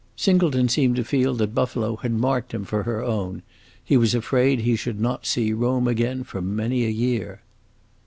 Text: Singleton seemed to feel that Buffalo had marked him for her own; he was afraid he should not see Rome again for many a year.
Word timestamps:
Singleton 0.15 0.67
seemed 0.67 0.95
to 0.95 1.03
feel 1.03 1.35
that 1.35 1.53
Buffalo 1.53 1.95
had 1.97 2.11
marked 2.13 2.55
him 2.55 2.65
for 2.65 2.81
her 2.81 3.03
own; 3.03 3.43
he 3.85 3.97
was 3.97 4.15
afraid 4.15 4.61
he 4.61 4.75
should 4.75 4.99
not 4.99 5.27
see 5.27 5.53
Rome 5.53 5.87
again 5.87 6.23
for 6.23 6.41
many 6.41 6.83
a 6.83 6.89
year. 6.89 7.41